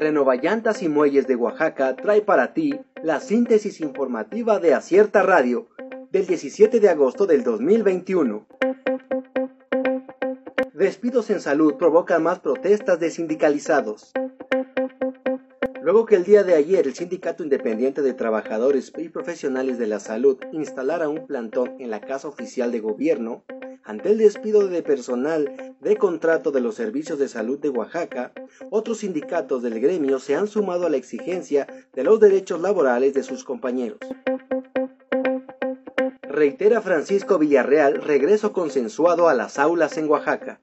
Renovallantas 0.00 0.82
y 0.82 0.88
Muelles 0.88 1.26
de 1.26 1.36
Oaxaca 1.36 1.94
trae 1.94 2.22
para 2.22 2.54
ti 2.54 2.80
la 3.02 3.20
síntesis 3.20 3.82
informativa 3.82 4.58
de 4.58 4.72
Acierta 4.72 5.22
Radio 5.22 5.68
del 6.10 6.26
17 6.26 6.80
de 6.80 6.88
agosto 6.88 7.26
del 7.26 7.44
2021. 7.44 8.46
Despidos 10.72 11.28
en 11.28 11.40
salud 11.42 11.74
provocan 11.74 12.22
más 12.22 12.38
protestas 12.38 12.98
de 12.98 13.10
sindicalizados. 13.10 14.12
Luego 15.82 16.06
que 16.06 16.16
el 16.16 16.24
día 16.24 16.44
de 16.44 16.54
ayer 16.54 16.86
el 16.86 16.94
Sindicato 16.94 17.42
Independiente 17.42 18.00
de 18.00 18.14
Trabajadores 18.14 18.94
y 18.96 19.10
Profesionales 19.10 19.78
de 19.78 19.86
la 19.86 20.00
Salud 20.00 20.38
instalara 20.52 21.10
un 21.10 21.26
plantón 21.26 21.76
en 21.78 21.90
la 21.90 22.00
Casa 22.00 22.26
Oficial 22.26 22.72
de 22.72 22.80
Gobierno, 22.80 23.44
ante 23.84 24.12
el 24.12 24.16
despido 24.16 24.66
de 24.66 24.82
personal 24.82 25.69
de 25.80 25.96
contrato 25.96 26.50
de 26.50 26.60
los 26.60 26.74
servicios 26.74 27.18
de 27.18 27.28
salud 27.28 27.58
de 27.58 27.70
Oaxaca, 27.70 28.32
otros 28.70 28.98
sindicatos 28.98 29.62
del 29.62 29.80
gremio 29.80 30.18
se 30.18 30.34
han 30.34 30.46
sumado 30.46 30.86
a 30.86 30.90
la 30.90 30.98
exigencia 30.98 31.66
de 31.94 32.04
los 32.04 32.20
derechos 32.20 32.60
laborales 32.60 33.14
de 33.14 33.22
sus 33.22 33.44
compañeros. 33.44 33.98
Reitera 36.22 36.80
Francisco 36.80 37.38
Villarreal 37.38 38.02
regreso 38.02 38.52
consensuado 38.52 39.28
a 39.28 39.34
las 39.34 39.58
aulas 39.58 39.96
en 39.96 40.08
Oaxaca. 40.08 40.60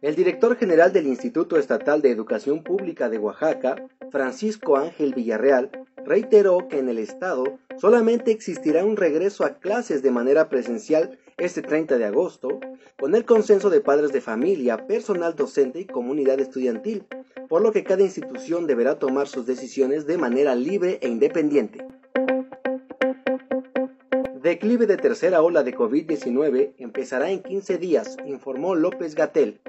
El 0.00 0.14
director 0.14 0.56
general 0.56 0.92
del 0.92 1.06
Instituto 1.06 1.58
Estatal 1.58 2.00
de 2.00 2.10
Educación 2.10 2.62
Pública 2.62 3.08
de 3.08 3.18
Oaxaca, 3.18 3.76
Francisco 4.10 4.76
Ángel 4.76 5.14
Villarreal, 5.14 5.70
reiteró 6.04 6.68
que 6.68 6.78
en 6.78 6.88
el 6.88 6.98
estado 6.98 7.58
solamente 7.76 8.30
existirá 8.30 8.84
un 8.84 8.96
regreso 8.96 9.44
a 9.44 9.58
clases 9.58 10.02
de 10.02 10.10
manera 10.10 10.48
presencial 10.48 11.18
este 11.38 11.62
30 11.62 11.98
de 11.98 12.04
agosto, 12.04 12.60
con 12.98 13.14
el 13.14 13.24
consenso 13.24 13.70
de 13.70 13.80
padres 13.80 14.12
de 14.12 14.20
familia, 14.20 14.86
personal 14.86 15.34
docente 15.34 15.80
y 15.80 15.86
comunidad 15.86 16.38
estudiantil, 16.38 17.06
por 17.48 17.62
lo 17.62 17.72
que 17.72 17.84
cada 17.84 18.02
institución 18.02 18.66
deberá 18.66 18.98
tomar 18.98 19.26
sus 19.26 19.46
decisiones 19.46 20.06
de 20.06 20.18
manera 20.18 20.54
libre 20.54 20.98
e 21.00 21.08
independiente. 21.08 21.84
Declive 24.42 24.86
de 24.86 24.96
tercera 24.96 25.42
ola 25.42 25.62
de 25.62 25.74
COVID-19 25.74 26.74
empezará 26.78 27.30
en 27.30 27.42
15 27.42 27.78
días, 27.78 28.16
informó 28.24 28.74
López 28.74 29.14
Gatel. 29.14 29.60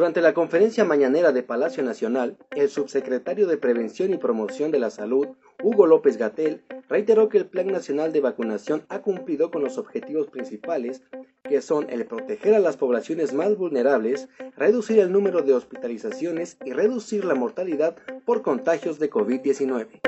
Durante 0.00 0.22
la 0.22 0.32
conferencia 0.32 0.86
mañanera 0.86 1.30
de 1.30 1.42
Palacio 1.42 1.82
Nacional, 1.82 2.38
el 2.56 2.70
subsecretario 2.70 3.46
de 3.46 3.58
Prevención 3.58 4.14
y 4.14 4.16
Promoción 4.16 4.70
de 4.70 4.78
la 4.78 4.88
Salud, 4.88 5.28
Hugo 5.62 5.86
López 5.86 6.16
Gatel, 6.16 6.62
reiteró 6.88 7.28
que 7.28 7.36
el 7.36 7.44
Plan 7.44 7.66
Nacional 7.66 8.10
de 8.10 8.22
Vacunación 8.22 8.86
ha 8.88 9.02
cumplido 9.02 9.50
con 9.50 9.62
los 9.62 9.76
objetivos 9.76 10.28
principales, 10.28 11.02
que 11.44 11.60
son 11.60 11.90
el 11.90 12.06
proteger 12.06 12.54
a 12.54 12.60
las 12.60 12.78
poblaciones 12.78 13.34
más 13.34 13.58
vulnerables, 13.58 14.30
reducir 14.56 15.00
el 15.00 15.12
número 15.12 15.42
de 15.42 15.52
hospitalizaciones 15.52 16.56
y 16.64 16.72
reducir 16.72 17.26
la 17.26 17.34
mortalidad 17.34 17.94
por 18.24 18.40
contagios 18.40 18.98
de 19.00 19.10
COVID-19. 19.10 20.00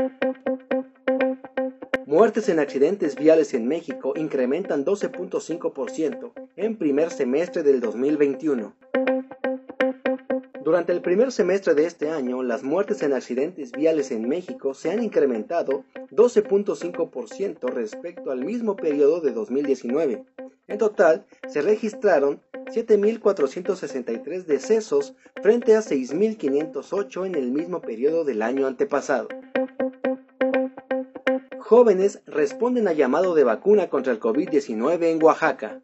Muertes 2.07 2.49
en 2.49 2.61
accidentes 2.61 3.15
viales 3.15 3.53
en 3.53 3.69
México 3.69 4.15
incrementan 4.17 4.87
12.5% 4.87 6.33
en 6.57 6.79
primer 6.79 7.11
semestre 7.11 7.63
del 7.63 7.83
2021. 7.83 8.75
Durante 10.65 10.93
el 10.93 11.03
primer 11.03 11.33
semestre 11.33 11.75
de 11.75 11.87
este 11.87 12.11
año, 12.11 12.45
las 12.45 12.63
muertes 12.63 13.03
en 13.03 13.13
accidentes 13.13 13.73
viales 13.73 14.13
en 14.13 14.29
México 14.29 14.75
se 14.75 14.93
han 14.93 15.03
incrementado 15.03 15.85
12.5% 16.13 17.69
respecto 17.73 18.31
al 18.31 18.45
mismo 18.45 18.77
periodo 18.77 19.21
de 19.21 19.33
2019. 19.33 20.25
En 20.69 20.79
total, 20.79 21.27
se 21.49 21.63
registraron 21.63 22.41
7.463 22.67 24.45
decesos 24.45 25.17
frente 25.43 25.75
a 25.75 25.81
6.508 25.81 27.27
en 27.27 27.35
el 27.35 27.51
mismo 27.51 27.81
periodo 27.81 28.25
del 28.25 28.41
año 28.41 28.69
antepasado. 28.69 29.27
Jóvenes 31.59 32.23
responden 32.27 32.87
a 32.87 32.93
llamado 32.93 33.35
de 33.35 33.43
vacuna 33.43 33.89
contra 33.89 34.13
el 34.13 34.21
COVID-19 34.21 35.03
en 35.07 35.23
Oaxaca. 35.23 35.81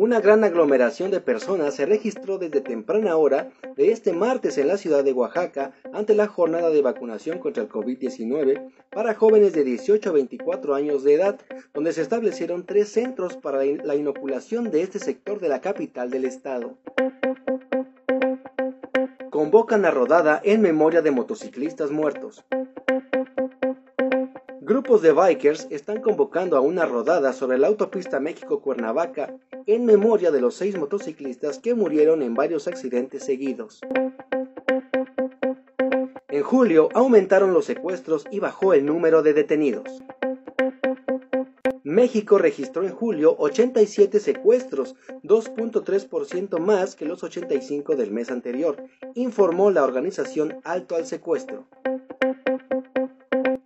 Una 0.00 0.18
gran 0.18 0.44
aglomeración 0.44 1.10
de 1.10 1.20
personas 1.20 1.74
se 1.74 1.84
registró 1.84 2.38
desde 2.38 2.62
temprana 2.62 3.18
hora 3.18 3.50
de 3.76 3.92
este 3.92 4.14
martes 4.14 4.56
en 4.56 4.68
la 4.68 4.78
ciudad 4.78 5.04
de 5.04 5.12
Oaxaca 5.12 5.74
ante 5.92 6.14
la 6.14 6.26
jornada 6.26 6.70
de 6.70 6.80
vacunación 6.80 7.38
contra 7.38 7.62
el 7.62 7.68
COVID-19 7.68 8.72
para 8.88 9.12
jóvenes 9.12 9.52
de 9.52 9.62
18 9.62 10.08
a 10.08 10.12
24 10.14 10.74
años 10.74 11.04
de 11.04 11.12
edad, 11.12 11.38
donde 11.74 11.92
se 11.92 12.00
establecieron 12.00 12.64
tres 12.64 12.88
centros 12.88 13.36
para 13.36 13.62
la 13.62 13.94
inoculación 13.94 14.70
de 14.70 14.80
este 14.80 15.00
sector 15.00 15.38
de 15.38 15.50
la 15.50 15.60
capital 15.60 16.08
del 16.08 16.24
estado. 16.24 16.78
Convocan 19.28 19.84
a 19.84 19.90
rodada 19.90 20.40
en 20.42 20.62
memoria 20.62 21.02
de 21.02 21.10
motociclistas 21.10 21.90
muertos. 21.90 22.42
Grupos 24.70 25.02
de 25.02 25.10
bikers 25.10 25.66
están 25.70 26.00
convocando 26.00 26.56
a 26.56 26.60
una 26.60 26.86
rodada 26.86 27.32
sobre 27.32 27.58
la 27.58 27.66
autopista 27.66 28.20
México-Cuernavaca 28.20 29.34
en 29.66 29.84
memoria 29.84 30.30
de 30.30 30.40
los 30.40 30.54
seis 30.54 30.78
motociclistas 30.78 31.58
que 31.58 31.74
murieron 31.74 32.22
en 32.22 32.34
varios 32.34 32.68
accidentes 32.68 33.24
seguidos. 33.24 33.80
En 36.28 36.42
julio 36.44 36.88
aumentaron 36.94 37.52
los 37.52 37.64
secuestros 37.64 38.26
y 38.30 38.38
bajó 38.38 38.72
el 38.72 38.86
número 38.86 39.24
de 39.24 39.34
detenidos. 39.34 40.04
México 41.82 42.38
registró 42.38 42.84
en 42.84 42.94
julio 42.94 43.34
87 43.40 44.20
secuestros, 44.20 44.94
2.3% 45.24 46.60
más 46.60 46.94
que 46.94 47.06
los 47.06 47.24
85 47.24 47.96
del 47.96 48.12
mes 48.12 48.30
anterior, 48.30 48.76
informó 49.16 49.72
la 49.72 49.82
organización 49.82 50.60
Alto 50.62 50.94
al 50.94 51.06
Secuestro. 51.06 51.66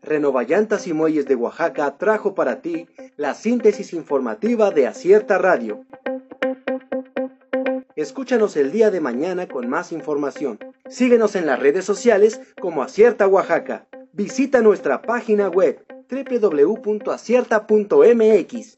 Renovallantas 0.05 0.87
y 0.87 0.93
Muelles 0.93 1.27
de 1.27 1.35
Oaxaca 1.35 1.97
trajo 1.97 2.35
para 2.35 2.61
ti 2.61 2.87
la 3.17 3.35
síntesis 3.35 3.93
informativa 3.93 4.71
de 4.71 4.87
Acierta 4.87 5.39
Radio. 5.39 5.85
Escúchanos 7.97 8.57
el 8.57 8.73
día 8.73 8.91
de 8.91 9.01
mañana 9.01 9.49
con 9.49 9.69
más 9.69 9.93
información. 9.93 10.59
Síguenos 10.89 11.37
en 11.37 11.47
las 11.47 11.61
redes 11.61 11.85
sociales 11.85 12.41
como 12.61 12.83
Acierta 12.83 13.27
Oaxaca. 13.27 13.87
Visita 14.13 14.61
nuestra 14.61 15.01
página 15.01 15.49
web 15.49 15.83
www.acierta.mx. 16.11 18.77